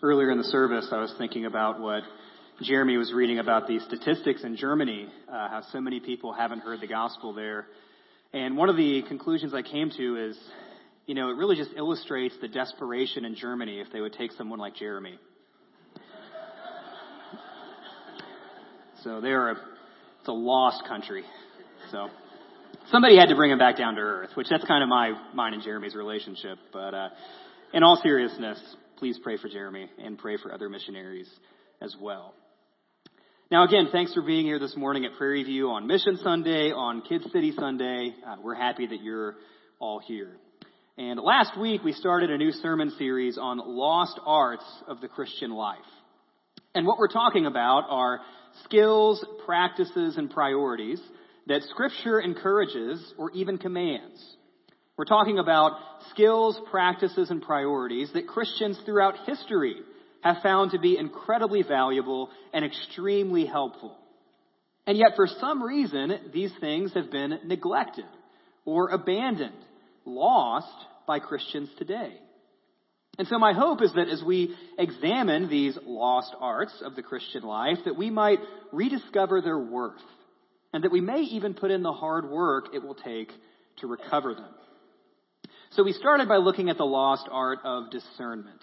[0.00, 2.04] Earlier in the service, I was thinking about what
[2.62, 6.80] Jeremy was reading about the statistics in Germany, uh, how so many people haven't heard
[6.80, 7.66] the gospel there.
[8.32, 10.38] And one of the conclusions I came to is,
[11.06, 14.60] you know, it really just illustrates the desperation in Germany if they would take someone
[14.60, 15.18] like Jeremy.
[19.02, 19.54] So they are a,
[20.20, 21.24] it's a lost country.
[21.90, 22.06] So
[22.92, 25.54] somebody had to bring him back down to earth, which that's kind of my, mine
[25.54, 26.58] and Jeremy's relationship.
[26.72, 27.08] But, uh,
[27.72, 28.60] in all seriousness,
[28.98, 31.28] please pray for Jeremy and pray for other missionaries
[31.80, 32.34] as well.
[33.50, 37.02] Now again, thanks for being here this morning at Prairie View on Mission Sunday, on
[37.02, 38.12] Kids City Sunday.
[38.26, 39.36] Uh, we're happy that you're
[39.78, 40.36] all here.
[40.98, 45.52] And last week we started a new sermon series on lost arts of the Christian
[45.52, 45.78] life.
[46.74, 48.20] And what we're talking about are
[48.64, 51.00] skills, practices, and priorities
[51.46, 54.20] that scripture encourages or even commands.
[54.98, 55.78] We're talking about
[56.10, 59.76] skills, practices, and priorities that Christians throughout history
[60.22, 63.96] have found to be incredibly valuable and extremely helpful.
[64.88, 68.06] And yet, for some reason, these things have been neglected
[68.64, 69.54] or abandoned,
[70.04, 70.66] lost
[71.06, 72.14] by Christians today.
[73.18, 77.44] And so my hope is that as we examine these lost arts of the Christian
[77.44, 78.40] life, that we might
[78.72, 80.02] rediscover their worth,
[80.72, 83.30] and that we may even put in the hard work it will take
[83.76, 84.54] to recover them.
[85.70, 88.62] So we started by looking at the lost art of discernment.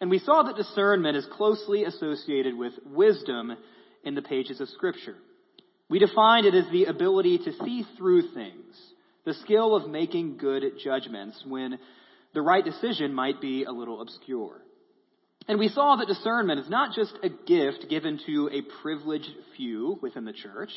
[0.00, 3.56] And we saw that discernment is closely associated with wisdom
[4.02, 5.16] in the pages of Scripture.
[5.90, 8.76] We defined it as the ability to see through things,
[9.24, 11.78] the skill of making good judgments when
[12.32, 14.62] the right decision might be a little obscure.
[15.48, 19.98] And we saw that discernment is not just a gift given to a privileged few
[20.00, 20.70] within the church.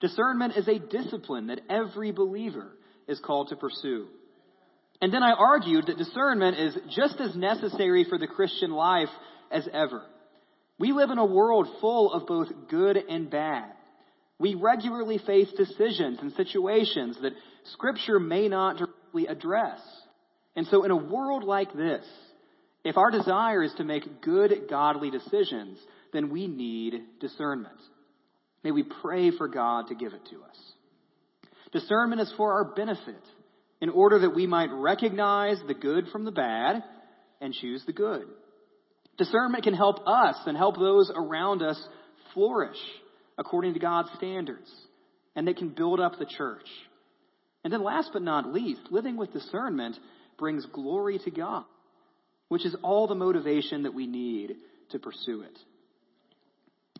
[0.00, 2.76] Discernment is a discipline that every believer
[3.08, 4.06] is called to pursue.
[5.04, 9.10] And then I argued that discernment is just as necessary for the Christian life
[9.50, 10.02] as ever.
[10.78, 13.70] We live in a world full of both good and bad.
[14.38, 17.34] We regularly face decisions and situations that
[17.74, 19.78] Scripture may not directly address.
[20.56, 22.06] And so in a world like this,
[22.82, 25.76] if our desire is to make good, godly decisions,
[26.14, 27.76] then we need discernment.
[28.62, 30.56] May we pray for God to give it to us.
[31.72, 33.20] Discernment is for our benefit
[33.84, 36.82] in order that we might recognize the good from the bad
[37.42, 38.24] and choose the good.
[39.18, 41.78] Discernment can help us and help those around us
[42.32, 42.78] flourish
[43.36, 44.72] according to God's standards,
[45.36, 46.66] and they can build up the church.
[47.62, 49.98] And then last but not least, living with discernment
[50.38, 51.64] brings glory to God,
[52.48, 54.56] which is all the motivation that we need
[54.92, 55.58] to pursue it.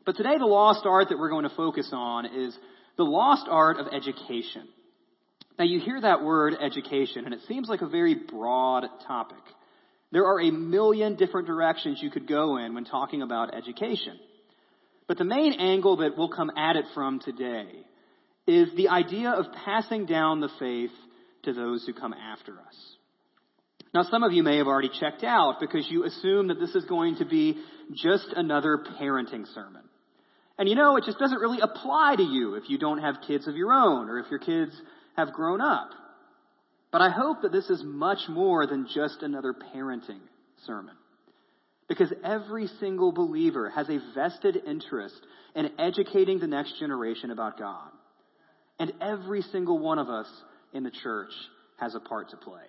[0.05, 2.55] But today the lost art that we're going to focus on is
[2.99, 4.69] the lost art of education.
[5.59, 9.43] Now you hear that word education and it seems like a very broad topic.
[10.11, 14.19] There are a million different directions you could go in when talking about education.
[15.07, 17.69] But the main angle that we'll come at it from today
[18.47, 20.91] is the idea of passing down the faith
[21.45, 22.97] to those who come after us.
[23.93, 26.85] Now some of you may have already checked out because you assume that this is
[26.85, 27.59] going to be
[27.95, 29.83] just another parenting sermon.
[30.59, 33.47] And you know, it just doesn't really apply to you if you don't have kids
[33.47, 34.73] of your own or if your kids
[35.17, 35.91] have grown up.
[36.93, 40.21] But I hope that this is much more than just another parenting
[40.67, 40.95] sermon.
[41.89, 45.21] Because every single believer has a vested interest
[45.55, 47.91] in educating the next generation about God.
[48.79, 50.29] And every single one of us
[50.73, 51.33] in the church
[51.79, 52.63] has a part to play.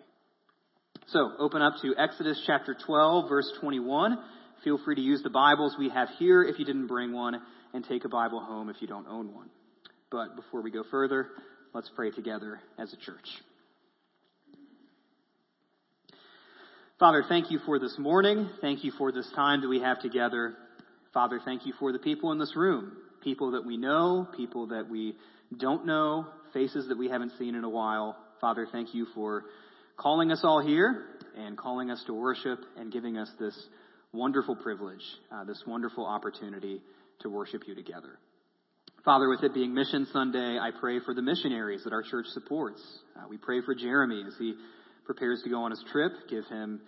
[1.08, 4.18] So, open up to Exodus chapter 12, verse 21.
[4.64, 7.40] Feel free to use the Bibles we have here if you didn't bring one,
[7.74, 9.50] and take a Bible home if you don't own one.
[10.10, 11.28] But before we go further,
[11.76, 13.28] Let's pray together as a church.
[16.98, 18.50] Father, thank you for this morning.
[18.62, 20.56] Thank you for this time that we have together.
[21.14, 22.94] Father, thank you for the people in this room.
[23.22, 25.18] People that we know, people that we
[25.58, 28.16] don't know, faces that we haven't seen in a while.
[28.40, 29.44] Father, thank you for
[29.98, 31.04] calling us all here
[31.36, 33.68] and calling us to worship and giving us this
[34.14, 36.82] wonderful privilege, uh, this wonderful opportunity
[37.20, 38.18] to worship you together.
[39.06, 42.82] Father, with it being Mission Sunday, I pray for the missionaries that our church supports.
[43.16, 44.56] Uh, we pray for Jeremy as he
[45.06, 46.12] prepares to go on his trip.
[46.28, 46.82] Give him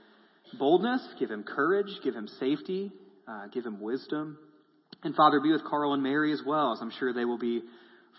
[0.58, 2.92] boldness, give him courage, give him safety,
[3.28, 4.40] uh, give him wisdom.
[5.04, 7.62] And Father, be with Carl and Mary as well, as I'm sure they will be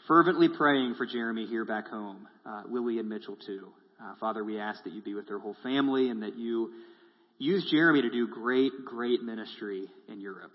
[0.06, 3.66] fervently praying for Jeremy here back home, uh, and Mitchell too.
[4.00, 6.70] Uh, Father, we ask that you be with their whole family and that you
[7.38, 10.52] use Jeremy to do great, great ministry in Europe.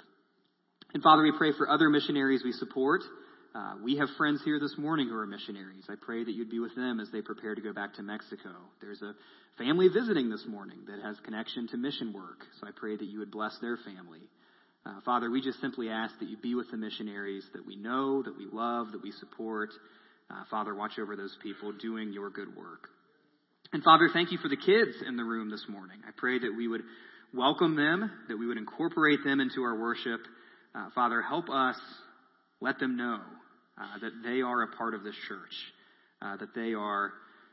[0.94, 3.02] And Father, we pray for other missionaries we support.
[3.56, 5.86] Uh, we have friends here this morning who are missionaries.
[5.88, 8.50] I pray that you'd be with them as they prepare to go back to Mexico.
[8.82, 9.14] There's a
[9.60, 13.20] family visiting this morning that has connection to mission work, so I pray that you
[13.20, 14.22] would bless their family.
[14.88, 18.24] Uh, Father, we just simply ask that you be with the missionaries that we know,
[18.24, 19.70] that we love, that we support.
[20.32, 22.90] Uh, Father, watch over those people doing your good work.
[23.72, 25.98] And Father, thank you for the kids in the room this morning.
[26.08, 26.82] I pray that we would
[27.32, 30.22] welcome them, that we would incorporate them into our worship.
[30.74, 31.76] Uh, Father, help us
[32.60, 33.20] let them know
[33.78, 35.56] uh, that they are a part of this church,
[36.22, 37.12] uh, that they are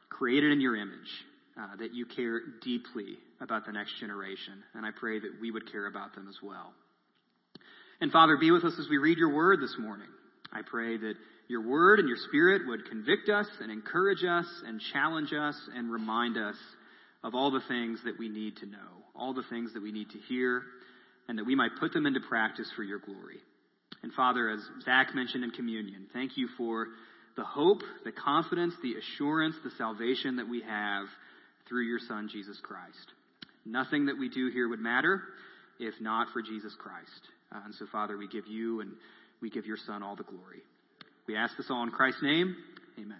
[0.08, 1.10] created in your image,
[1.58, 4.62] uh, that you care deeply about the next generation.
[4.74, 6.72] And I pray that we would care about them as well.
[8.00, 10.08] And Father, be with us as we read your word this morning.
[10.52, 11.14] I pray that
[11.48, 15.90] your word and your spirit would convict us and encourage us and challenge us and
[15.90, 16.56] remind us
[17.22, 18.78] of all the things that we need to know,
[19.14, 20.62] all the things that we need to hear,
[21.28, 23.38] and that we might put them into practice for your glory.
[24.02, 26.88] And Father, as Zach mentioned in communion, thank you for
[27.36, 31.06] the hope, the confidence, the assurance, the salvation that we have
[31.68, 33.12] through your Son, Jesus Christ.
[33.64, 35.22] Nothing that we do here would matter
[35.78, 37.28] if not for Jesus Christ.
[37.52, 38.92] Uh, and so, Father, we give you and
[39.40, 40.60] we give your Son all the glory.
[41.26, 42.56] We ask this all in Christ's name.
[42.98, 43.18] Amen.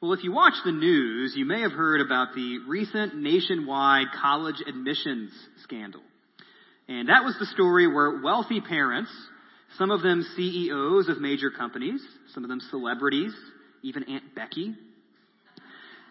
[0.00, 4.60] Well, if you watch the news, you may have heard about the recent nationwide college
[4.66, 5.30] admissions
[5.62, 6.00] scandal.
[6.88, 9.10] And that was the story where wealthy parents,
[9.78, 12.00] some of them CEOs of major companies,
[12.34, 13.32] some of them celebrities,
[13.82, 14.74] even Aunt Becky,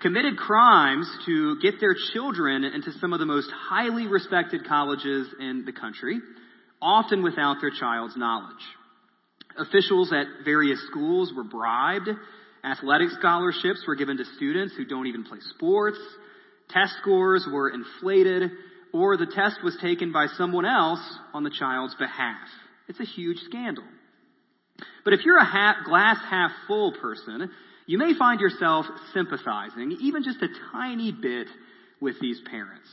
[0.01, 5.63] committed crimes to get their children into some of the most highly respected colleges in
[5.65, 6.19] the country,
[6.81, 8.63] often without their child's knowledge.
[9.57, 12.09] Officials at various schools were bribed.
[12.63, 15.99] Athletic scholarships were given to students who don't even play sports.
[16.69, 18.49] Test scores were inflated
[18.93, 21.01] or the test was taken by someone else
[21.33, 22.47] on the child's behalf.
[22.87, 23.83] It's a huge scandal.
[25.03, 27.49] But if you're a half, glass half full person,
[27.85, 31.47] you may find yourself sympathizing even just a tiny bit
[31.99, 32.87] with these parents.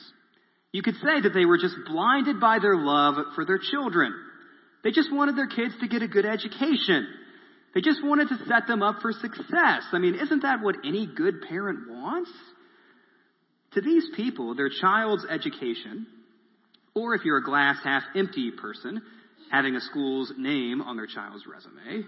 [0.72, 4.14] You could say that they were just blinded by their love for their children.
[4.84, 7.08] They just wanted their kids to get a good education.
[7.74, 9.82] They just wanted to set them up for success.
[9.92, 12.30] I mean, isn't that what any good parent wants?
[13.74, 16.06] To these people, their child's education,
[16.94, 19.02] or if you're a glass half empty person,
[19.50, 22.04] having a school's name on their child's resume,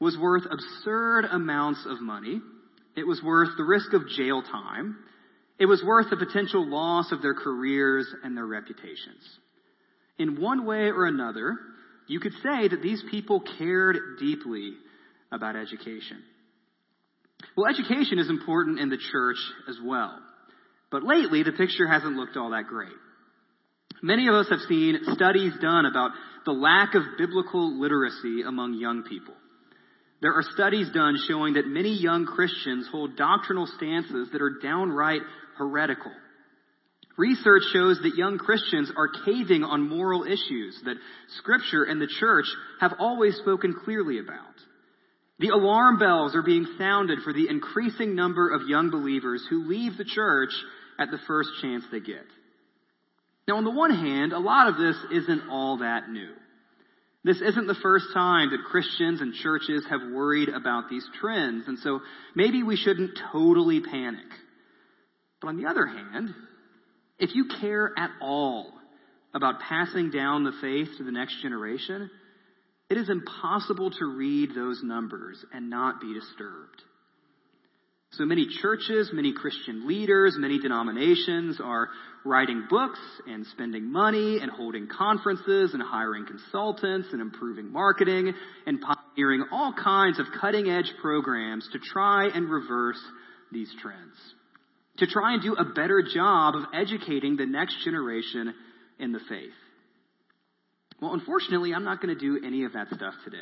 [0.00, 2.40] was worth absurd amounts of money.
[2.96, 4.96] It was worth the risk of jail time.
[5.58, 9.22] It was worth the potential loss of their careers and their reputations.
[10.18, 11.56] In one way or another,
[12.06, 14.74] you could say that these people cared deeply
[15.30, 16.22] about education.
[17.56, 19.36] Well, education is important in the church
[19.68, 20.18] as well.
[20.90, 22.96] But lately, the picture hasn't looked all that great.
[24.02, 26.12] Many of us have seen studies done about
[26.44, 29.34] the lack of biblical literacy among young people.
[30.20, 35.22] There are studies done showing that many young Christians hold doctrinal stances that are downright
[35.56, 36.12] heretical.
[37.16, 40.96] Research shows that young Christians are caving on moral issues that
[41.38, 42.46] Scripture and the church
[42.80, 44.54] have always spoken clearly about.
[45.40, 49.96] The alarm bells are being sounded for the increasing number of young believers who leave
[49.96, 50.50] the church
[50.98, 52.24] at the first chance they get.
[53.46, 56.32] Now, on the one hand, a lot of this isn't all that new.
[57.24, 61.78] This isn't the first time that Christians and churches have worried about these trends, and
[61.78, 62.00] so
[62.34, 64.26] maybe we shouldn't totally panic.
[65.40, 66.34] But on the other hand,
[67.18, 68.72] if you care at all
[69.34, 72.10] about passing down the faith to the next generation,
[72.88, 76.82] it is impossible to read those numbers and not be disturbed.
[78.12, 81.88] So many churches, many Christian leaders, many denominations are
[82.24, 88.32] writing books and spending money and holding conferences and hiring consultants and improving marketing
[88.66, 93.00] and pioneering all kinds of cutting edge programs to try and reverse
[93.52, 94.16] these trends.
[94.98, 98.54] To try and do a better job of educating the next generation
[98.98, 99.52] in the faith.
[101.00, 103.36] Well, unfortunately, I'm not going to do any of that stuff today.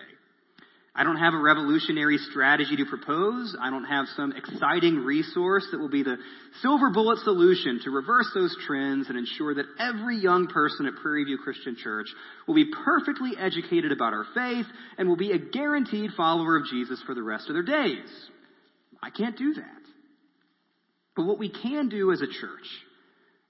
[0.98, 3.54] I don't have a revolutionary strategy to propose.
[3.60, 6.16] I don't have some exciting resource that will be the
[6.62, 11.24] silver bullet solution to reverse those trends and ensure that every young person at Prairie
[11.24, 12.06] View Christian Church
[12.48, 14.64] will be perfectly educated about our faith
[14.96, 18.08] and will be a guaranteed follower of Jesus for the rest of their days.
[19.02, 19.82] I can't do that.
[21.14, 22.68] But what we can do as a church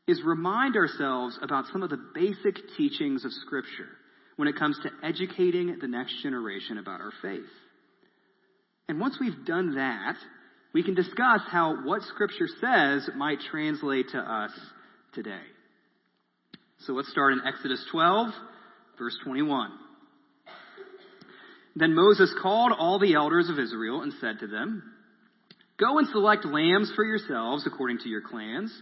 [0.09, 3.89] is remind ourselves about some of the basic teachings of Scripture
[4.37, 7.49] when it comes to educating the next generation about our faith.
[8.89, 10.17] And once we've done that,
[10.73, 14.53] we can discuss how what Scripture says might translate to us
[15.15, 15.41] today.
[16.81, 18.29] So let's start in Exodus 12,
[18.99, 19.71] verse 21.
[21.75, 24.83] Then Moses called all the elders of Israel and said to them,
[25.79, 28.73] Go and select lambs for yourselves according to your clans,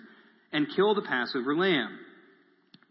[0.53, 1.99] and kill the Passover lamb.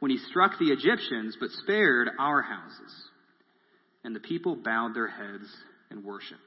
[0.00, 2.92] when he struck the Egyptians, but spared our houses.
[4.04, 5.48] And the people bowed their heads
[5.90, 6.40] and worshiped.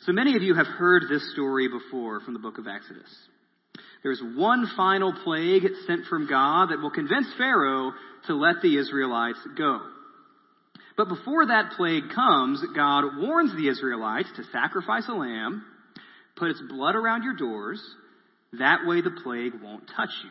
[0.00, 3.08] So many of you have heard this story before from the book of Exodus.
[4.02, 7.92] There's one final plague sent from God that will convince Pharaoh
[8.26, 9.80] to let the Israelites go.
[10.96, 15.64] But before that plague comes, God warns the Israelites to sacrifice a lamb
[16.36, 17.82] Put its blood around your doors.
[18.58, 20.30] That way the plague won't touch you.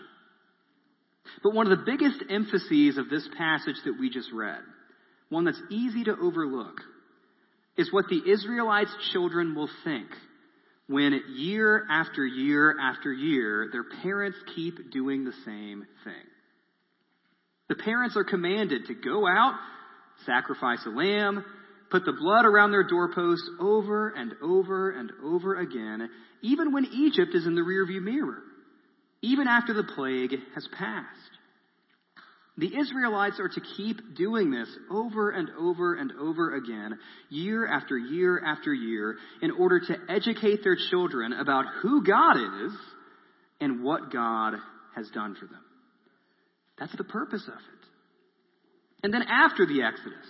[1.41, 4.61] But one of the biggest emphases of this passage that we just read,
[5.29, 6.81] one that's easy to overlook,
[7.77, 10.07] is what the Israelites' children will think
[10.87, 16.13] when year after year after year their parents keep doing the same thing.
[17.69, 19.55] The parents are commanded to go out,
[20.25, 21.43] sacrifice a lamb,
[21.89, 26.09] put the blood around their doorposts over and over and over again,
[26.41, 28.43] even when Egypt is in the rearview mirror,
[29.23, 31.07] even after the plague has passed.
[32.57, 36.99] The Israelites are to keep doing this over and over and over again,
[37.29, 42.73] year after year after year, in order to educate their children about who God is
[43.59, 44.53] and what God
[44.95, 45.63] has done for them.
[46.77, 47.87] That's the purpose of it.
[49.03, 50.27] And then after the Exodus,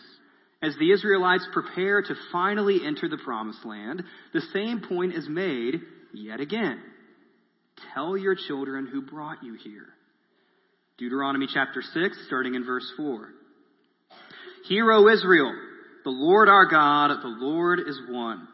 [0.61, 5.81] as the Israelites prepare to finally enter the promised land, the same point is made
[6.13, 6.79] yet again.
[7.93, 9.87] Tell your children who brought you here.
[10.97, 13.29] Deuteronomy chapter 6, starting in verse 4.
[14.67, 15.53] Hear, O Israel,
[16.03, 18.47] the Lord our God, the Lord is one.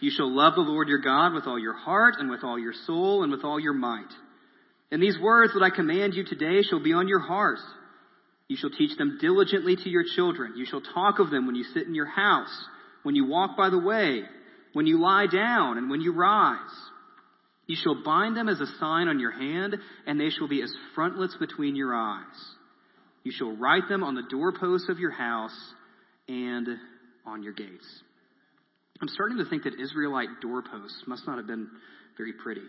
[0.00, 2.74] You shall love the Lord your God with all your heart and with all your
[2.86, 4.12] soul and with all your might.
[4.90, 7.60] And these words that I command you today shall be on your heart.
[8.48, 10.54] You shall teach them diligently to your children.
[10.56, 12.52] You shall talk of them when you sit in your house,
[13.02, 14.22] when you walk by the way,
[14.74, 16.58] when you lie down, and when you rise.
[17.72, 20.70] You shall bind them as a sign on your hand, and they shall be as
[20.94, 22.26] frontlets between your eyes.
[23.24, 25.56] You shall write them on the doorposts of your house
[26.28, 26.68] and
[27.24, 28.02] on your gates.
[29.00, 31.66] I'm starting to think that Israelite doorposts must not have been
[32.18, 32.60] very pretty.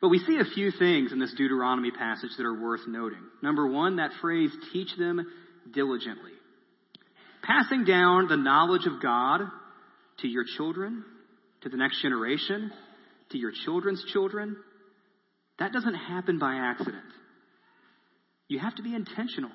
[0.00, 3.22] But we see a few things in this Deuteronomy passage that are worth noting.
[3.42, 5.24] Number one, that phrase, teach them
[5.72, 6.32] diligently.
[7.44, 9.42] Passing down the knowledge of God
[10.18, 11.04] to your children,
[11.60, 12.72] to the next generation,
[13.32, 14.56] to your children's children,
[15.58, 17.04] that doesn't happen by accident.
[18.48, 19.50] You have to be intentional.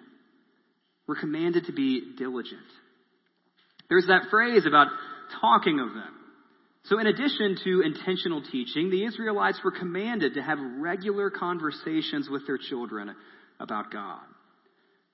[1.08, 2.60] We're commanded to be diligent.
[3.90, 4.88] There's that phrase about
[5.42, 6.14] talking of them.
[6.86, 12.48] So, in addition to intentional teaching, the Israelites were commanded to have regular conversations with
[12.48, 13.14] their children
[13.60, 14.22] about God.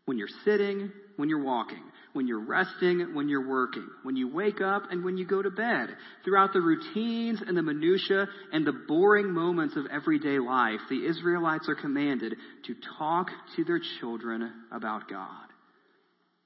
[0.05, 1.81] When you're sitting, when you're walking,
[2.12, 5.50] when you're resting, when you're working, when you wake up and when you go to
[5.50, 5.89] bed.
[6.24, 11.69] Throughout the routines and the minutiae and the boring moments of everyday life, the Israelites
[11.69, 15.48] are commanded to talk to their children about God,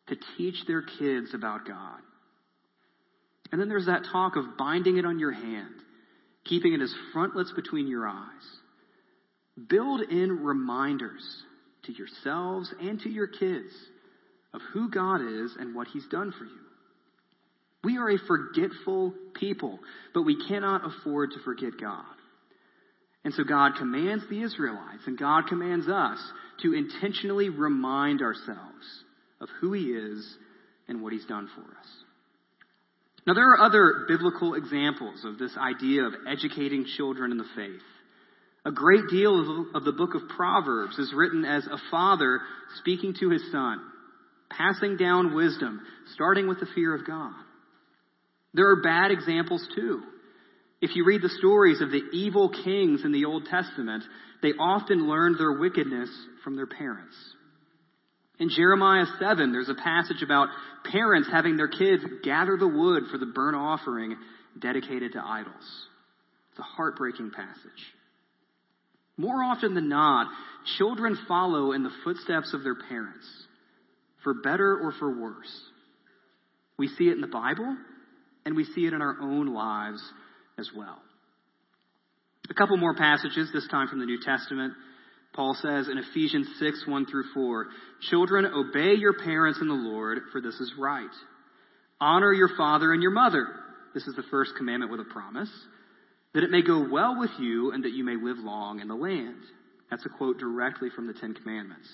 [0.08, 2.00] to teach their kids about God.
[3.52, 5.76] And then there's that talk of binding it on your hand,
[6.46, 8.26] keeping it as frontlets between your eyes.
[9.70, 11.24] Build in reminders
[11.88, 13.74] to yourselves and to your kids
[14.53, 16.51] of who God is and what He's done for you.
[17.84, 19.79] We are a forgetful people,
[20.13, 22.03] but we cannot afford to forget God.
[23.24, 26.20] And so God commands the Israelites and God commands us
[26.63, 29.03] to intentionally remind ourselves
[29.41, 30.38] of who He is
[30.88, 31.88] and what He's done for us.
[33.25, 37.82] Now, there are other biblical examples of this idea of educating children in the faith.
[38.68, 42.42] A great deal of the book of Proverbs is written as a father
[42.80, 43.80] speaking to his son,
[44.50, 45.80] passing down wisdom,
[46.16, 47.32] starting with the fear of God.
[48.54, 50.04] There are bad examples too.
[50.82, 54.04] If you read the stories of the evil kings in the Old Testament,
[54.42, 56.10] they often learned their wickedness
[56.44, 57.16] from their parents.
[58.38, 60.50] In Jeremiah 7, there's a passage about
[60.92, 64.18] parents having their kids gather the wood for the burnt offering
[64.60, 65.88] dedicated to idols.
[66.52, 67.94] It's a heartbreaking passage.
[69.18, 70.28] More often than not,
[70.78, 73.28] children follow in the footsteps of their parents,
[74.24, 75.52] for better or for worse.
[76.78, 77.76] We see it in the Bible,
[78.46, 80.02] and we see it in our own lives
[80.60, 81.00] as well.
[82.50, 84.74] A couple more passages, this time from the New Testament.
[85.34, 87.68] Paul says in Ephesians 6, 1 through 4,
[88.10, 91.10] Children, obey your parents in the Lord, for this is right.
[92.00, 93.48] Honor your father and your mother.
[93.94, 95.50] This is the first commandment with a promise.
[96.38, 98.94] That it may go well with you and that you may live long in the
[98.94, 99.41] land.
[99.89, 101.89] That's a quote directly from the Ten Commandments.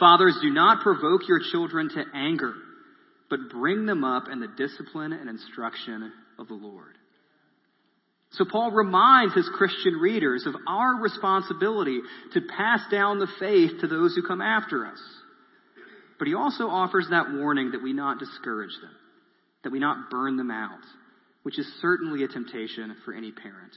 [0.00, 2.52] Fathers, do not provoke your children to anger,
[3.30, 6.98] but bring them up in the discipline and instruction of the Lord.
[8.32, 12.00] So Paul reminds his Christian readers of our responsibility
[12.32, 14.98] to pass down the faith to those who come after us.
[16.18, 18.96] But he also offers that warning that we not discourage them,
[19.62, 20.82] that we not burn them out,
[21.46, 23.72] which is certainly a temptation for any parent.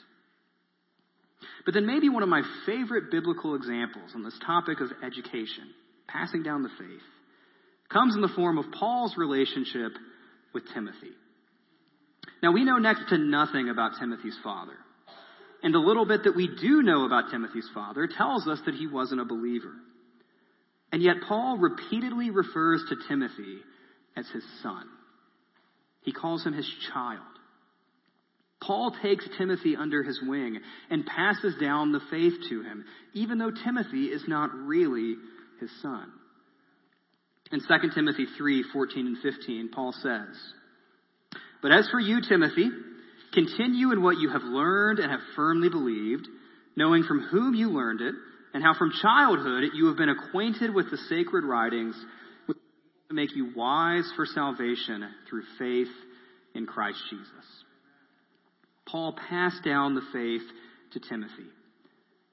[1.66, 5.66] But then maybe one of my favorite biblical examples on this topic of education,
[6.08, 7.04] passing down the faith,
[7.88, 9.92] comes in the form of Paul's relationship
[10.52, 11.12] with Timothy.
[12.42, 14.78] Now, we know next to nothing about Timothy's father.
[15.62, 18.88] And the little bit that we do know about Timothy's father tells us that he
[18.88, 19.76] wasn't a believer.
[20.92, 23.60] And yet, Paul repeatedly refers to Timothy
[24.18, 24.86] as his son.
[26.02, 27.22] He calls him his child.
[28.62, 33.52] Paul takes Timothy under his wing and passes down the faith to him, even though
[33.52, 35.16] Timothy is not really
[35.60, 36.12] his son.
[37.52, 40.36] In 2 Timothy 3 14 and 15, Paul says,
[41.62, 42.70] but as for you, Timothy,
[43.34, 46.28] continue in what you have learned and have firmly believed,
[46.76, 48.16] knowing from whom you learned it,
[48.54, 51.96] and how from childhood you have been acquainted with the sacred writings,
[52.46, 52.58] which
[53.12, 55.94] make you wise for salvation through faith
[56.56, 57.64] in Christ Jesus.
[58.92, 60.42] Paul passed down the faith
[60.94, 61.50] to Timothy,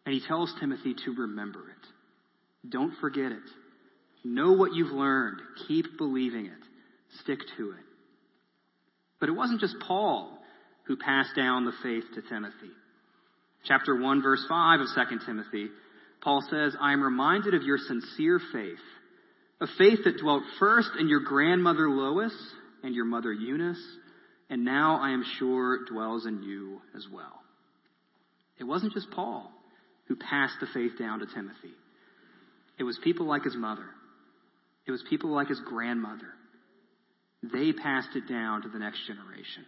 [0.04, 2.70] and he tells Timothy to remember it.
[2.70, 3.42] Don't forget it.
[4.24, 5.40] Know what you've learned.
[5.68, 6.52] Keep believing it.
[7.22, 7.84] Stick to it.
[9.20, 10.38] But it wasn't just Paul
[10.84, 12.72] who passed down the faith to Timothy.
[13.64, 15.68] Chapter 1, verse 5 of 2 Timothy,
[16.20, 18.78] Paul says, I am reminded of your sincere faith,
[19.60, 22.34] a faith that dwelt first in your grandmother Lois
[22.82, 23.82] and your mother Eunice,
[24.48, 27.42] and now I am sure dwells in you as well.
[28.58, 29.50] It wasn't just Paul
[30.06, 31.74] who passed the faith down to Timothy.
[32.78, 33.86] It was people like his mother.
[34.86, 36.28] It was people like his grandmother.
[37.42, 39.64] They passed it down to the next generation.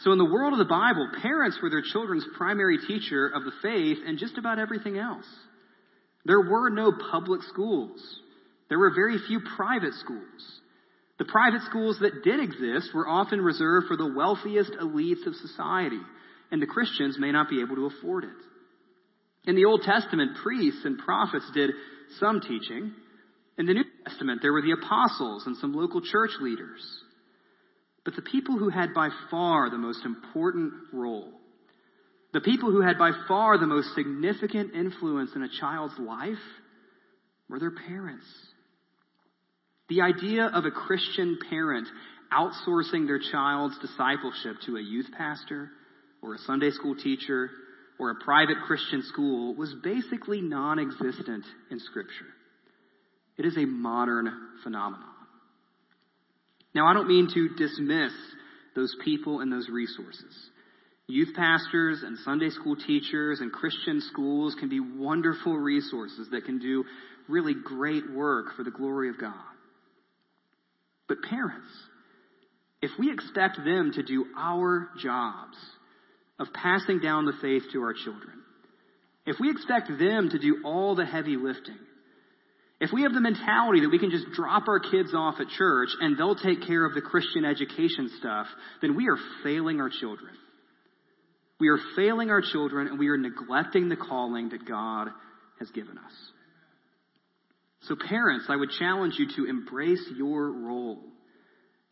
[0.00, 3.52] So in the world of the Bible, parents were their children's primary teacher of the
[3.62, 5.26] faith and just about everything else.
[6.24, 8.00] There were no public schools.
[8.68, 10.60] There were very few private schools.
[11.18, 16.00] The private schools that did exist were often reserved for the wealthiest elites of society,
[16.50, 18.30] and the Christians may not be able to afford it.
[19.46, 21.70] In the Old Testament, priests and prophets did
[22.18, 22.92] some teaching,
[23.56, 26.80] in the New Testament, there were the apostles and some local church leaders.
[28.04, 31.32] But the people who had by far the most important role,
[32.32, 36.42] the people who had by far the most significant influence in a child's life,
[37.48, 38.26] were their parents.
[39.88, 41.86] The idea of a Christian parent
[42.32, 45.70] outsourcing their child's discipleship to a youth pastor
[46.22, 47.50] or a Sunday school teacher
[47.98, 52.32] or a private Christian school was basically non existent in Scripture.
[53.36, 55.08] It is a modern phenomenon.
[56.74, 58.12] Now, I don't mean to dismiss
[58.74, 60.34] those people and those resources.
[61.06, 66.58] Youth pastors and Sunday school teachers and Christian schools can be wonderful resources that can
[66.58, 66.84] do
[67.28, 69.34] really great work for the glory of God.
[71.08, 71.68] But parents,
[72.82, 75.56] if we expect them to do our jobs
[76.38, 78.42] of passing down the faith to our children,
[79.26, 81.78] if we expect them to do all the heavy lifting,
[82.80, 85.88] if we have the mentality that we can just drop our kids off at church
[86.00, 88.46] and they'll take care of the Christian education stuff,
[88.82, 90.34] then we are failing our children.
[91.60, 95.08] We are failing our children and we are neglecting the calling that God
[95.60, 96.12] has given us.
[97.88, 101.00] So, parents, I would challenge you to embrace your role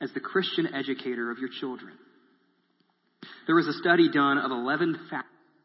[0.01, 1.93] as the Christian educator of your children.
[3.47, 4.97] There was a study done of 11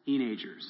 [0.06, 0.68] teenagers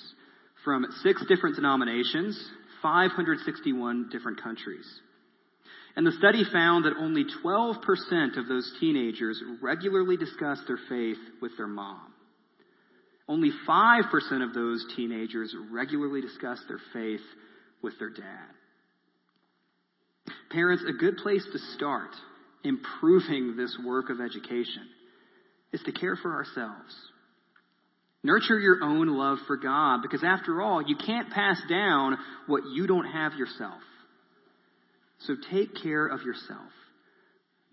[0.63, 2.38] from six different denominations
[2.82, 4.86] 561 different countries.
[5.96, 11.58] And the study found that only 12% of those teenagers regularly discussed their faith with
[11.58, 12.13] their mom.
[13.28, 14.04] Only 5%
[14.43, 17.26] of those teenagers regularly discussed their faith
[17.82, 18.54] with their dad.
[20.52, 22.10] Parents, a good place to start
[22.63, 24.88] improving this work of education
[25.72, 26.96] is to care for ourselves.
[28.24, 32.88] Nurture your own love for God because after all, you can't pass down what you
[32.88, 33.82] don't have yourself.
[35.20, 36.72] So take care of yourself.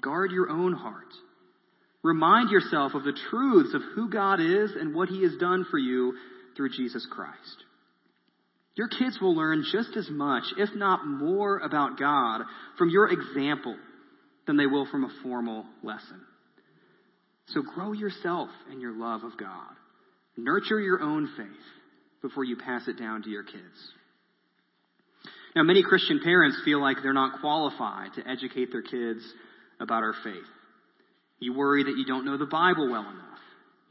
[0.00, 1.12] Guard your own heart.
[2.02, 5.78] Remind yourself of the truths of who God is and what He has done for
[5.78, 6.14] you
[6.56, 7.63] through Jesus Christ.
[8.76, 12.42] Your kids will learn just as much, if not more, about God
[12.76, 13.76] from your example
[14.46, 16.20] than they will from a formal lesson.
[17.48, 19.72] So grow yourself in your love of God.
[20.36, 21.46] Nurture your own faith
[22.22, 23.92] before you pass it down to your kids.
[25.54, 29.20] Now, many Christian parents feel like they're not qualified to educate their kids
[29.78, 30.42] about our faith.
[31.38, 33.33] You worry that you don't know the Bible well enough.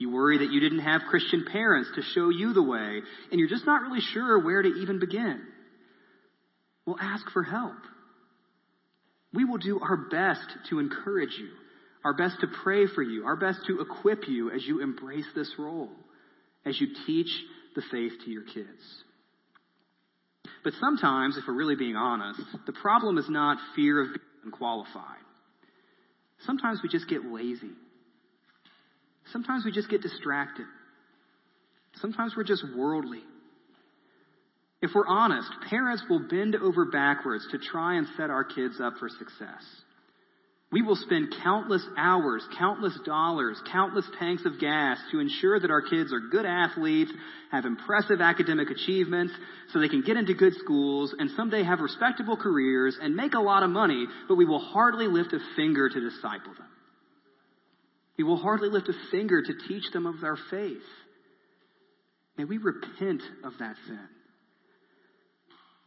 [0.04, 3.00] You worry that you didn't have Christian parents to show you the way,
[3.32, 5.42] and you're just not really sure where to even begin.
[6.86, 7.78] Well, ask for help.
[9.34, 11.48] We will do our best to encourage you,
[12.04, 15.50] our best to pray for you, our best to equip you as you embrace this
[15.58, 15.92] role,
[16.66, 17.30] as you teach
[17.78, 18.68] the faith to your kids.
[20.66, 25.24] But sometimes, if we're really being honest, the problem is not fear of being unqualified.
[26.46, 27.72] Sometimes we just get lazy.
[29.32, 30.66] Sometimes we just get distracted.
[32.02, 33.22] Sometimes we're just worldly.
[34.82, 38.96] If we're honest, parents will bend over backwards to try and set our kids up
[39.00, 39.64] for success.
[40.74, 45.84] We will spend countless hours, countless dollars, countless tanks of gas to ensure that our
[45.84, 47.12] kids are good athletes,
[47.52, 49.34] have impressive academic achievements,
[49.72, 53.40] so they can get into good schools and someday have respectable careers and make a
[53.40, 56.73] lot of money, but we will hardly lift a finger to disciple them.
[58.18, 60.82] We will hardly lift a finger to teach them of their faith.
[62.38, 64.08] May we repent of that sin.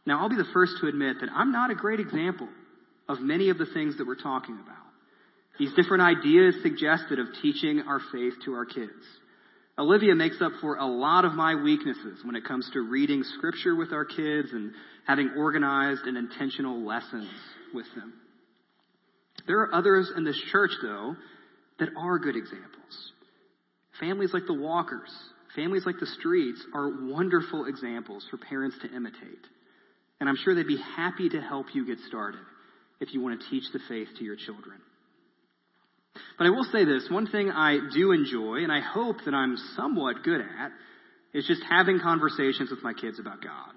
[0.05, 2.47] Now, I'll be the first to admit that I'm not a great example
[3.09, 4.75] of many of the things that we're talking about.
[5.59, 8.91] These different ideas suggested of teaching our faith to our kids.
[9.79, 13.75] Olivia makes up for a lot of my weaknesses when it comes to reading scripture
[13.75, 14.71] with our kids and
[15.05, 17.29] having organized and intentional lessons
[17.73, 18.13] with them.
[19.45, 21.15] There are others in this church, though,
[21.79, 23.11] that are good examples.
[23.99, 25.11] Families like the Walkers,
[25.55, 29.45] families like the Streets are wonderful examples for parents to imitate.
[30.19, 32.41] And I'm sure they'd be happy to help you get started
[32.99, 34.79] if you want to teach the faith to your children.
[36.37, 39.57] But I will say this one thing I do enjoy, and I hope that I'm
[39.75, 40.71] somewhat good at,
[41.33, 43.73] is just having conversations with my kids about God.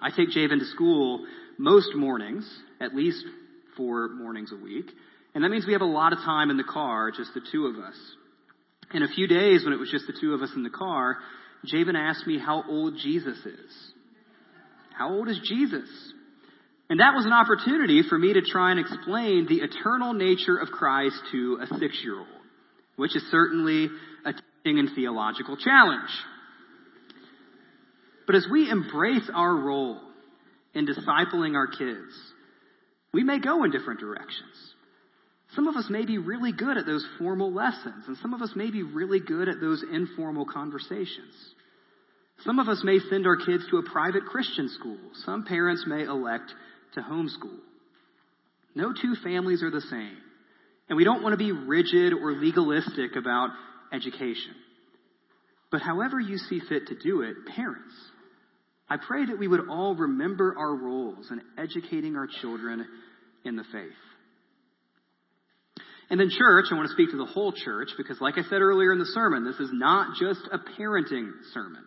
[0.00, 1.26] I take Javen to school
[1.58, 2.48] most mornings,
[2.80, 3.24] at least
[3.76, 4.86] four mornings a week,
[5.34, 7.66] and that means we have a lot of time in the car, just the two
[7.66, 7.96] of us.
[8.92, 11.16] In a few days, when it was just the two of us in the car,
[11.66, 13.92] Javen asked me how old Jesus is.
[14.96, 15.88] How old is Jesus?
[16.90, 20.68] And that was an opportunity for me to try and explain the eternal nature of
[20.68, 22.28] Christ to a six year old,
[22.96, 23.88] which is certainly
[24.26, 26.10] a teaching and theological challenge.
[28.26, 30.00] But as we embrace our role
[30.74, 32.12] in discipling our kids,
[33.14, 34.71] we may go in different directions.
[35.54, 38.52] Some of us may be really good at those formal lessons, and some of us
[38.56, 41.34] may be really good at those informal conversations.
[42.44, 44.98] Some of us may send our kids to a private Christian school.
[45.26, 46.50] Some parents may elect
[46.94, 47.58] to homeschool.
[48.74, 50.16] No two families are the same.
[50.88, 53.50] And we don't want to be rigid or legalistic about
[53.92, 54.54] education.
[55.70, 57.94] But however you see fit to do it, parents,
[58.88, 62.86] I pray that we would all remember our roles in educating our children
[63.44, 63.92] in the faith.
[66.12, 68.60] And then church, I want to speak to the whole church because like I said
[68.60, 71.82] earlier in the sermon, this is not just a parenting sermon.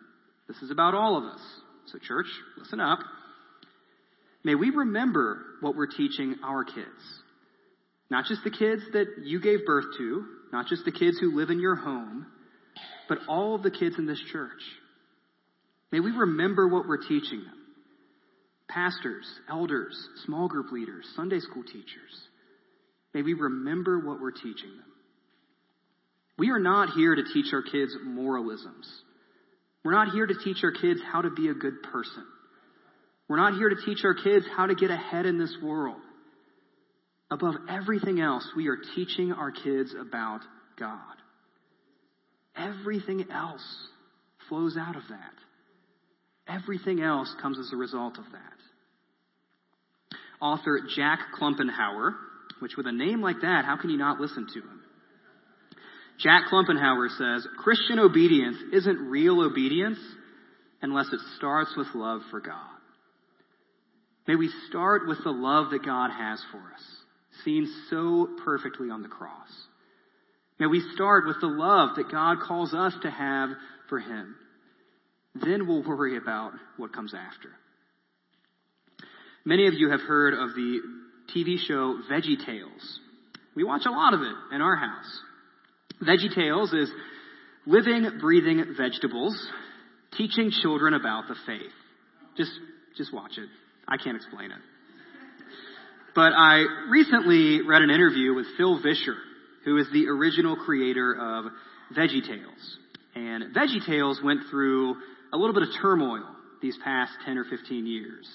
[0.48, 1.40] This is about all of us.
[1.92, 2.26] So church,
[2.58, 2.98] listen up.
[4.42, 7.22] May we remember what we're teaching our kids.
[8.10, 11.50] Not just the kids that you gave birth to, not just the kids who live
[11.50, 12.26] in your home,
[13.08, 14.60] but all of the kids in this church.
[15.92, 17.64] May we remember what we're teaching them.
[18.68, 22.26] Pastors, elders, small group leaders, Sunday school teachers.
[23.16, 24.92] May we remember what we're teaching them.
[26.36, 28.86] We are not here to teach our kids moralisms.
[29.82, 32.26] We're not here to teach our kids how to be a good person.
[33.26, 35.96] We're not here to teach our kids how to get ahead in this world.
[37.30, 40.40] Above everything else, we are teaching our kids about
[40.78, 41.00] God.
[42.54, 43.64] Everything else
[44.50, 46.54] flows out of that.
[46.54, 50.18] Everything else comes as a result of that.
[50.38, 52.12] author Jack Klumpenhower,
[52.60, 54.80] which with a name like that, how can you not listen to him?
[56.18, 59.98] Jack Klumpenhower says, Christian obedience isn't real obedience
[60.80, 62.54] unless it starts with love for God.
[64.26, 66.82] May we start with the love that God has for us,
[67.44, 69.50] seen so perfectly on the cross.
[70.58, 73.50] May we start with the love that God calls us to have
[73.88, 74.34] for Him.
[75.34, 77.50] Then we'll worry about what comes after.
[79.44, 80.80] Many of you have heard of the
[81.34, 83.00] TV show Veggie Tales.
[83.54, 85.20] We watch a lot of it in our house.
[86.02, 86.90] Veggie Tales is
[87.66, 89.50] living, breathing vegetables
[90.16, 91.72] teaching children about the faith.
[92.36, 92.52] Just,
[92.96, 93.48] just watch it.
[93.88, 94.58] I can't explain it.
[96.14, 99.16] But I recently read an interview with Phil Vischer,
[99.64, 101.46] who is the original creator of
[101.96, 102.78] Veggie Tales.
[103.14, 104.96] And Veggie Tales went through
[105.32, 106.24] a little bit of turmoil
[106.62, 108.26] these past 10 or 15 years.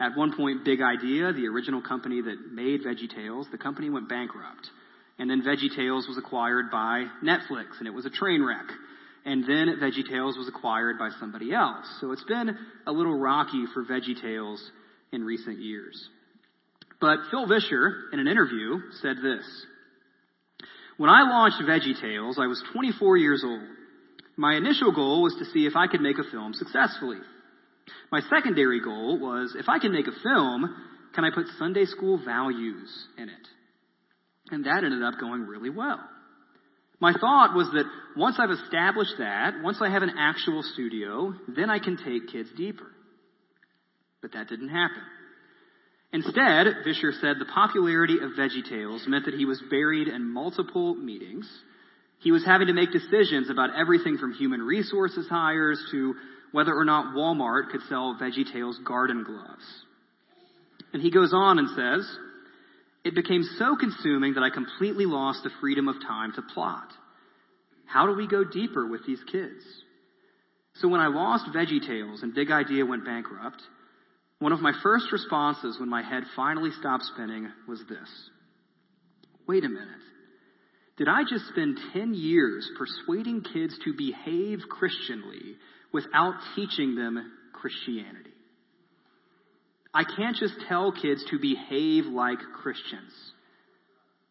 [0.00, 4.08] At one point, Big Idea, the original company that made Veggie Tales, the company went
[4.08, 4.70] bankrupt.
[5.18, 8.66] And then Veggie Tales was acquired by Netflix, and it was a train wreck.
[9.24, 11.86] And then Veggie Tales was acquired by somebody else.
[12.00, 12.56] So it's been
[12.86, 14.70] a little rocky for Veggie Tales
[15.12, 16.08] in recent years.
[17.00, 19.44] But Phil Vischer, in an interview, said this.
[20.96, 23.62] When I launched Veggie Tales, I was 24 years old.
[24.36, 27.18] My initial goal was to see if I could make a film successfully.
[28.10, 30.74] My secondary goal was if I can make a film,
[31.14, 33.48] can I put Sunday school values in it?
[34.50, 36.00] And that ended up going really well.
[37.00, 37.84] My thought was that
[38.16, 42.48] once I've established that, once I have an actual studio, then I can take kids
[42.56, 42.86] deeper.
[44.20, 45.02] But that didn't happen.
[46.12, 51.48] Instead, Vischer said the popularity of VeggieTales meant that he was buried in multiple meetings.
[52.20, 56.14] He was having to make decisions about everything from human resources hires to
[56.52, 59.64] whether or not Walmart could sell VeggieTales garden gloves.
[60.92, 62.18] And he goes on and says,
[63.04, 66.88] it became so consuming that I completely lost the freedom of time to plot.
[67.86, 69.62] How do we go deeper with these kids?
[70.74, 73.62] So when I lost VeggieTales and Big Idea went bankrupt,
[74.40, 78.08] one of my first responses when my head finally stopped spinning was this.
[79.46, 79.88] Wait a minute.
[80.98, 85.56] Did I just spend 10 years persuading kids to behave Christianly
[85.92, 88.30] without teaching them Christianity?
[89.94, 93.12] I can't just tell kids to behave like Christians.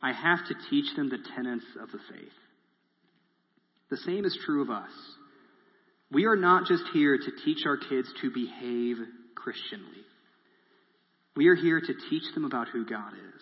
[0.01, 2.29] I have to teach them the tenets of the faith.
[3.89, 4.91] The same is true of us.
[6.11, 8.97] We are not just here to teach our kids to behave
[9.35, 10.05] Christianly.
[11.35, 13.41] We are here to teach them about who God is.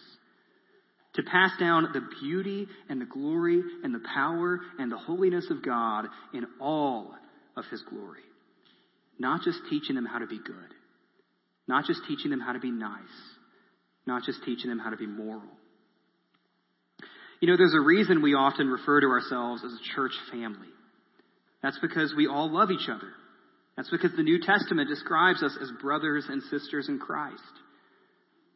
[1.16, 5.64] To pass down the beauty and the glory and the power and the holiness of
[5.64, 7.14] God in all
[7.58, 8.22] of His glory.
[9.18, 10.74] Not just teaching them how to be good.
[11.68, 13.00] Not just teaching them how to be nice,
[14.06, 15.42] not just teaching them how to be moral.
[17.42, 20.68] You know, there's a reason we often refer to ourselves as a church family.
[21.62, 23.12] That's because we all love each other.
[23.76, 27.42] That's because the New Testament describes us as brothers and sisters in Christ.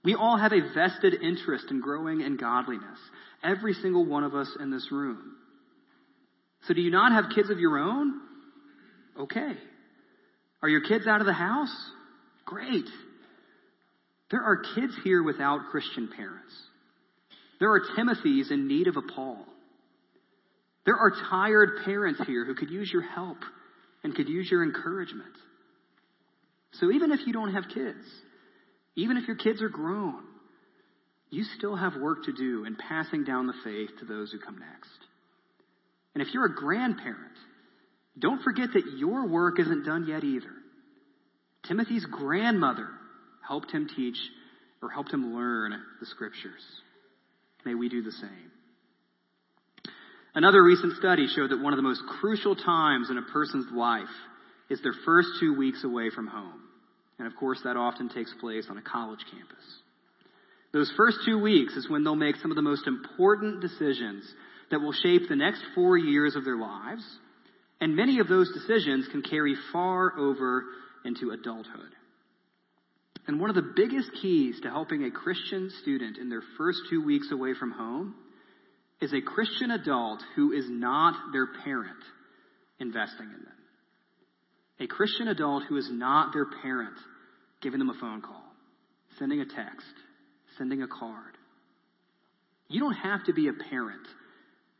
[0.03, 2.99] We all have a vested interest in growing in godliness.
[3.43, 5.35] Every single one of us in this room.
[6.67, 8.21] So do you not have kids of your own?
[9.19, 9.53] Okay.
[10.61, 11.75] Are your kids out of the house?
[12.45, 12.85] Great.
[14.31, 16.53] There are kids here without Christian parents.
[17.59, 19.45] There are Timothys in need of a Paul.
[20.85, 23.37] There are tired parents here who could use your help
[24.03, 25.35] and could use your encouragement.
[26.73, 28.05] So even if you don't have kids,
[28.95, 30.23] even if your kids are grown,
[31.29, 34.57] you still have work to do in passing down the faith to those who come
[34.59, 34.99] next.
[36.13, 37.37] And if you're a grandparent,
[38.19, 40.51] don't forget that your work isn't done yet either.
[41.67, 42.87] Timothy's grandmother
[43.47, 44.17] helped him teach
[44.81, 46.61] or helped him learn the scriptures.
[47.65, 48.51] May we do the same.
[50.35, 54.03] Another recent study showed that one of the most crucial times in a person's life
[54.69, 56.61] is their first two weeks away from home.
[57.17, 59.63] And of course, that often takes place on a college campus.
[60.71, 64.23] Those first two weeks is when they'll make some of the most important decisions
[64.71, 67.03] that will shape the next four years of their lives.
[67.81, 70.63] And many of those decisions can carry far over
[71.05, 71.93] into adulthood.
[73.27, 77.03] And one of the biggest keys to helping a Christian student in their first two
[77.03, 78.15] weeks away from home
[79.01, 82.03] is a Christian adult who is not their parent
[82.79, 83.53] investing in them.
[84.81, 86.95] A Christian adult who is not their parent
[87.61, 88.43] giving them a phone call,
[89.17, 89.93] sending a text,
[90.57, 91.37] sending a card.
[92.67, 94.07] You don't have to be a parent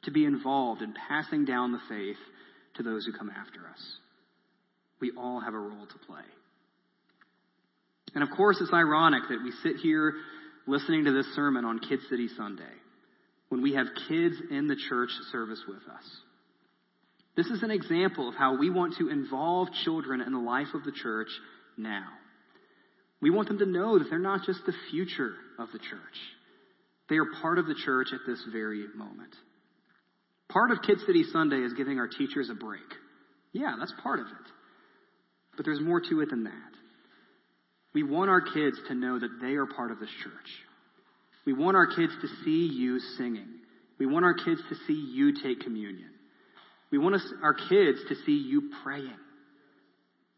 [0.04, 2.18] to be involved in passing down the faith
[2.80, 4.00] to those who come after us
[5.02, 6.24] we all have a role to play.
[8.16, 10.14] And of course, it's ironic that we sit here
[10.68, 12.64] listening to this sermon on Kid City Sunday
[13.50, 16.04] when we have kids in the church service with us.
[17.36, 20.84] This is an example of how we want to involve children in the life of
[20.84, 21.30] the church
[21.78, 22.08] now.
[23.22, 26.00] We want them to know that they're not just the future of the church.
[27.10, 29.34] They are part of the church at this very moment.
[30.50, 32.82] Part of Kid City Sunday is giving our teachers a break.
[33.54, 34.52] Yeah, that's part of it.
[35.56, 36.54] But there's more to it than that.
[37.94, 40.34] We want our kids to know that they are part of this church.
[41.46, 43.48] We want our kids to see you singing.
[43.98, 46.10] We want our kids to see you take communion.
[46.92, 49.18] We want us, our kids to see you praying.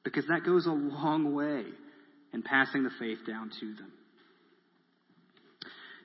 [0.04, 1.64] Because that goes a long way
[2.34, 3.92] in passing the faith down to them.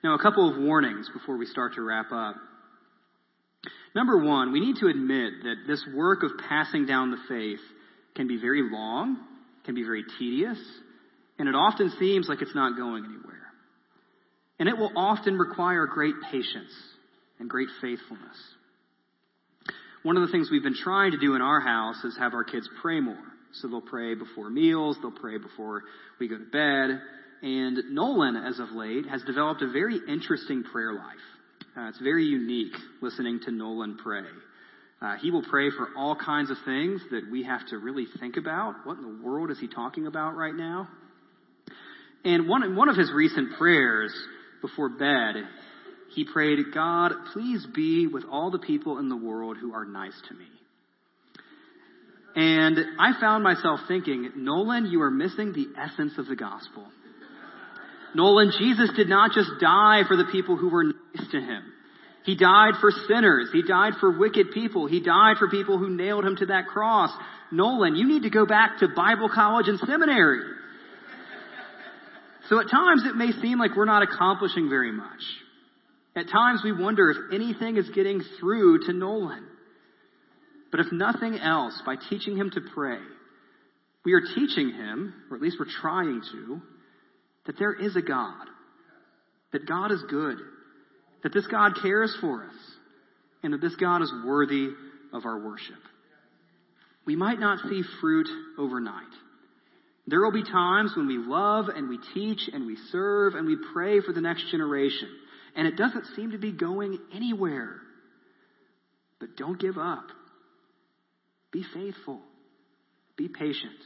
[0.05, 2.37] Now, a couple of warnings before we start to wrap up.
[3.95, 7.61] Number one, we need to admit that this work of passing down the faith
[8.15, 9.19] can be very long,
[9.65, 10.59] can be very tedious,
[11.39, 13.35] and it often seems like it's not going anywhere.
[14.59, 16.73] And it will often require great patience
[17.39, 18.37] and great faithfulness.
[20.03, 22.45] One of the things we've been trying to do in our house is have our
[22.45, 23.19] kids pray more.
[23.55, 25.83] So they'll pray before meals, they'll pray before
[26.21, 27.01] we go to bed.
[27.43, 31.17] And Nolan, as of late, has developed a very interesting prayer life.
[31.77, 34.23] Uh, it's very unique listening to Nolan pray.
[35.03, 38.39] Uh, he will pray for all kinds of things that we have to really think
[38.39, 38.77] about.
[38.85, 40.89] What in the world is he talking about right now?
[42.25, 44.15] And one, one of his recent prayers
[44.63, 45.35] before bed,
[46.15, 50.19] he prayed, God, please be with all the people in the world who are nice
[50.29, 50.47] to me.
[52.37, 56.85] And I found myself thinking, Nolan, you are missing the essence of the gospel.
[58.15, 60.85] Nolan, Jesus did not just die for the people who were
[61.31, 61.73] to him.
[62.25, 63.51] He died for sinners.
[63.53, 64.87] He died for wicked people.
[64.87, 67.11] He died for people who nailed him to that cross.
[67.53, 70.41] Nolan, you need to go back to Bible college and seminary.
[72.49, 75.23] So at times it may seem like we're not accomplishing very much.
[76.17, 79.47] At times we wonder if anything is getting through to Nolan.
[80.71, 82.99] But if nothing else, by teaching him to pray,
[84.05, 86.61] we are teaching him, or at least we're trying to,
[87.47, 88.47] that there is a God.
[89.53, 90.39] That God is good.
[91.23, 92.55] That this God cares for us.
[93.43, 94.69] And that this God is worthy
[95.13, 95.77] of our worship.
[97.05, 99.05] We might not see fruit overnight.
[100.09, 103.57] There will be times when we love and we teach and we serve and we
[103.73, 105.09] pray for the next generation.
[105.57, 107.77] And it doesn't seem to be going anywhere.
[109.19, 110.05] But don't give up.
[111.53, 112.21] Be faithful.
[113.17, 113.81] Be patient.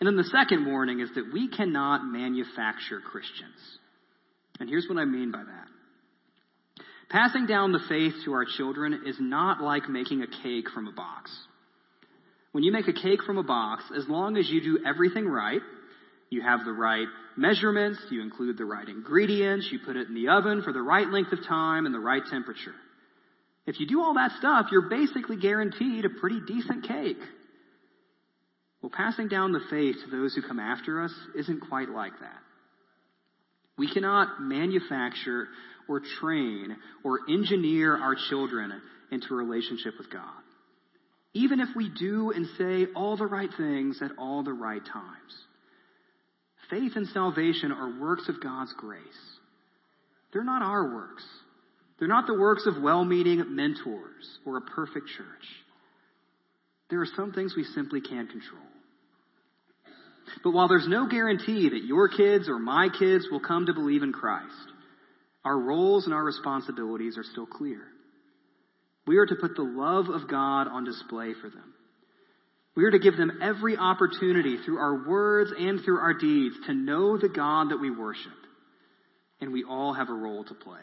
[0.00, 3.78] And then the second warning is that we cannot manufacture Christians.
[4.60, 6.84] And here's what I mean by that.
[7.10, 10.92] Passing down the faith to our children is not like making a cake from a
[10.92, 11.30] box.
[12.52, 15.60] When you make a cake from a box, as long as you do everything right,
[16.30, 20.28] you have the right measurements, you include the right ingredients, you put it in the
[20.28, 22.74] oven for the right length of time and the right temperature.
[23.66, 27.20] If you do all that stuff, you're basically guaranteed a pretty decent cake.
[28.82, 32.38] Well, passing down the faith to those who come after us isn't quite like that.
[33.78, 35.48] We cannot manufacture
[35.88, 38.72] or train or engineer our children
[39.10, 40.42] into a relationship with God
[41.34, 45.34] even if we do and say all the right things at all the right times.
[46.70, 49.00] Faith and salvation are works of God's grace.
[50.32, 51.24] They're not our works.
[51.98, 55.46] They're not the works of well meaning mentors or a perfect church.
[56.90, 58.67] There are some things we simply can't control.
[60.42, 64.02] But while there's no guarantee that your kids or my kids will come to believe
[64.02, 64.52] in Christ,
[65.44, 67.80] our roles and our responsibilities are still clear.
[69.06, 71.74] We are to put the love of God on display for them.
[72.76, 76.74] We are to give them every opportunity through our words and through our deeds to
[76.74, 78.30] know the God that we worship.
[79.40, 80.80] And we all have a role to play.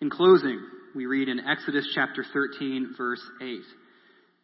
[0.00, 0.60] In closing,
[0.94, 3.60] we read in Exodus chapter 13, verse 8.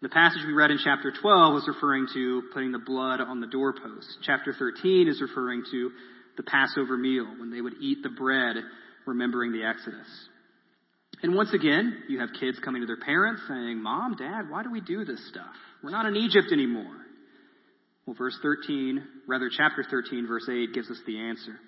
[0.03, 3.47] The passage we read in chapter 12 was referring to putting the blood on the
[3.47, 4.19] doorpost.
[4.23, 5.91] Chapter 13 is referring to
[6.37, 8.57] the Passover meal, when they would eat the bread,
[9.07, 10.07] remembering the Exodus.
[11.23, 14.71] And once again, you have kids coming to their parents saying, Mom, Dad, why do
[14.71, 15.55] we do this stuff?
[15.83, 16.95] We're not in Egypt anymore.
[18.05, 21.59] Well, verse 13, rather chapter 13, verse 8 gives us the answer.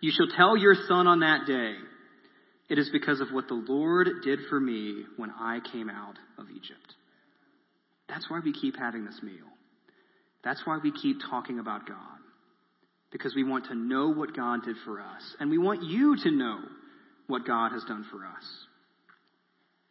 [0.00, 1.74] You shall tell your son on that day,
[2.68, 6.46] it is because of what the Lord did for me when I came out of
[6.50, 6.94] Egypt.
[8.08, 9.46] That's why we keep having this meal.
[10.42, 11.98] That's why we keep talking about God.
[13.12, 15.36] Because we want to know what God did for us.
[15.38, 16.58] And we want you to know
[17.28, 18.44] what God has done for us.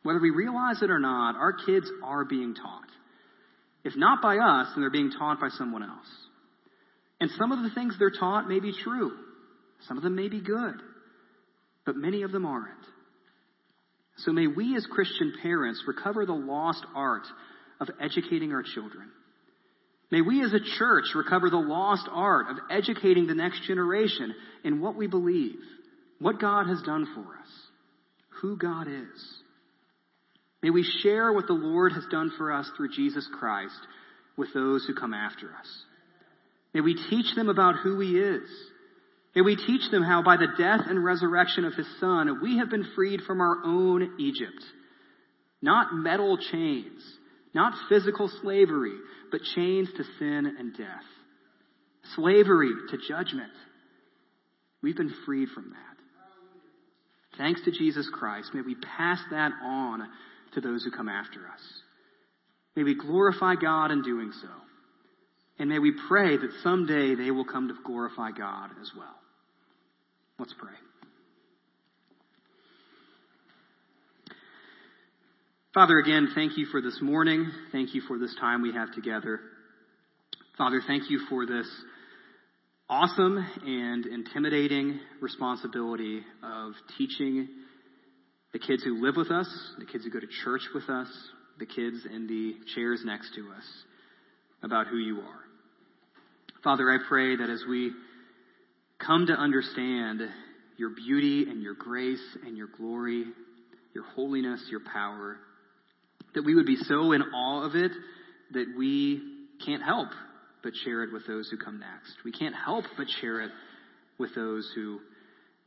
[0.04, 2.90] Whether we realize it or not, our kids are being taught.
[3.84, 6.08] If not by us, then they're being taught by someone else.
[7.20, 9.12] And some of the things they're taught may be true.
[9.88, 10.76] Some of them may be good.
[11.86, 12.70] But many of them aren't.
[14.18, 17.28] So may we as Christian parents recover the lost art
[17.80, 19.10] of educating our children.
[20.12, 24.34] May we as a church recover the lost art of educating the next generation
[24.64, 25.60] in what we believe,
[26.20, 27.50] what God has done for us,
[28.42, 29.42] who God is.
[30.62, 33.80] May we share what the Lord has done for us through Jesus Christ
[34.38, 35.84] with those who come after us.
[36.74, 38.50] May we teach them about who He is.
[39.36, 42.70] May we teach them how by the death and resurrection of His Son, we have
[42.70, 44.64] been freed from our own Egypt.
[45.62, 47.02] Not metal chains,
[47.54, 48.96] not physical slavery,
[49.32, 51.04] but chains to sin and death.
[52.16, 53.52] Slavery to judgment.
[54.82, 57.38] We've been freed from that.
[57.38, 60.08] Thanks to Jesus Christ, may we pass that on
[60.54, 61.62] to those who come after us.
[62.78, 64.48] May we glorify God in doing so.
[65.60, 69.16] And may we pray that someday they will come to glorify God as well.
[70.38, 70.74] Let's pray.
[75.74, 77.52] Father, again, thank you for this morning.
[77.72, 79.40] Thank you for this time we have together.
[80.58, 81.68] Father, thank you for this
[82.90, 87.48] awesome and intimidating responsibility of teaching
[88.52, 89.48] the kids who live with us,
[89.80, 91.08] the kids who go to church with us,
[91.60, 93.66] the kids in the chairs next to us
[94.64, 95.44] about who you are.
[96.64, 97.92] Father, I pray that as we
[99.00, 100.22] come to understand
[100.78, 103.26] your beauty and your grace and your glory,
[103.94, 105.38] your holiness, your power,
[106.34, 107.92] that we would be so in awe of it
[108.52, 109.22] that we
[109.66, 110.10] can't help
[110.64, 112.14] but share it with those who come next.
[112.26, 113.52] We can't help but share it
[114.18, 115.00] with those who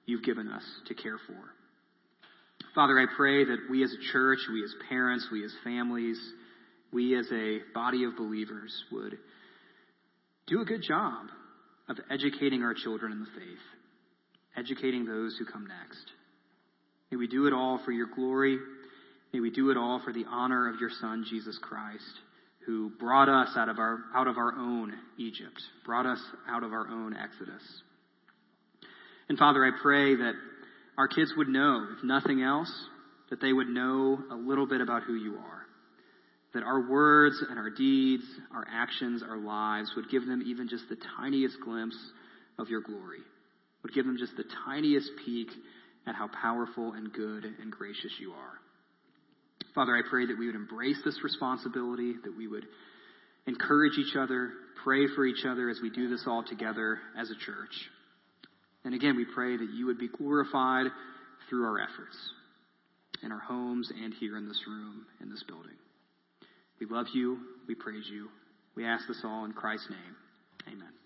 [0.07, 1.37] you've given us to care for.
[2.75, 6.19] Father, I pray that we as a church, we as parents, we as families,
[6.93, 9.19] we as a body of believers would
[10.47, 11.27] do a good job
[11.89, 13.59] of educating our children in the faith,
[14.57, 16.05] educating those who come next.
[17.11, 18.59] May we do it all for your glory.
[19.33, 22.21] May we do it all for the honor of your Son, Jesus Christ,
[22.67, 26.73] who brought us out of our, out of our own Egypt, brought us out of
[26.73, 27.63] our own Exodus.
[29.29, 30.35] And Father, I pray that
[30.97, 32.73] our kids would know, if nothing else,
[33.31, 35.68] that they would know a little bit about who you are
[36.55, 38.25] that our words and our deeds,
[38.55, 41.99] our actions, our lives would give them even just the tiniest glimpse
[42.59, 43.21] of your glory,
[43.83, 45.49] would give them just the tiniest peek
[46.07, 48.59] at how powerful and good and gracious you are.
[49.75, 52.65] Father, I pray that we would embrace this responsibility, that we would
[53.47, 54.51] encourage each other,
[54.83, 57.75] pray for each other as we do this all together as a church.
[58.85, 60.87] And again, we pray that you would be glorified
[61.49, 62.17] through our efforts
[63.23, 65.75] in our homes and here in this room, in this building.
[66.81, 67.39] We love you.
[67.67, 68.29] We praise you.
[68.75, 70.17] We ask this all in Christ's name.
[70.69, 70.98] Amen.